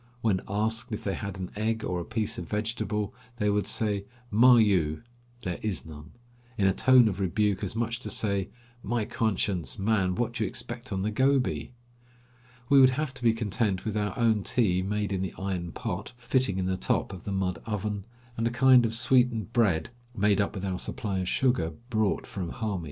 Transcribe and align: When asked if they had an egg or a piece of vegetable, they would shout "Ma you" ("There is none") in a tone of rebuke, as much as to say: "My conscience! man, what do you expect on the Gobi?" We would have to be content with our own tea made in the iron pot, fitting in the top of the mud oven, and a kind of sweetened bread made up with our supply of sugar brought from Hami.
When 0.21 0.41
asked 0.47 0.91
if 0.91 1.03
they 1.03 1.13
had 1.13 1.37
an 1.37 1.51
egg 1.55 1.83
or 1.83 1.99
a 1.99 2.03
piece 2.05 2.39
of 2.39 2.49
vegetable, 2.49 3.13
they 3.35 3.51
would 3.51 3.67
shout 3.67 4.01
"Ma 4.31 4.55
you" 4.55 5.03
("There 5.41 5.59
is 5.61 5.85
none") 5.85 6.13
in 6.57 6.65
a 6.65 6.73
tone 6.73 7.07
of 7.07 7.19
rebuke, 7.19 7.63
as 7.63 7.75
much 7.75 7.97
as 7.97 8.01
to 8.01 8.09
say: 8.09 8.49
"My 8.81 9.05
conscience! 9.05 9.77
man, 9.77 10.15
what 10.15 10.33
do 10.33 10.43
you 10.43 10.47
expect 10.47 10.91
on 10.91 11.03
the 11.03 11.11
Gobi?" 11.11 11.73
We 12.67 12.79
would 12.81 12.97
have 12.97 13.13
to 13.13 13.21
be 13.23 13.31
content 13.33 13.85
with 13.85 13.95
our 13.95 14.17
own 14.17 14.41
tea 14.41 14.81
made 14.81 15.13
in 15.13 15.21
the 15.21 15.35
iron 15.37 15.71
pot, 15.71 16.13
fitting 16.17 16.57
in 16.57 16.65
the 16.65 16.77
top 16.77 17.13
of 17.13 17.23
the 17.23 17.31
mud 17.31 17.61
oven, 17.67 18.05
and 18.37 18.47
a 18.47 18.49
kind 18.49 18.87
of 18.87 18.95
sweetened 18.95 19.53
bread 19.53 19.91
made 20.17 20.41
up 20.41 20.55
with 20.55 20.65
our 20.65 20.79
supply 20.79 21.19
of 21.19 21.27
sugar 21.29 21.73
brought 21.91 22.25
from 22.25 22.51
Hami. 22.53 22.79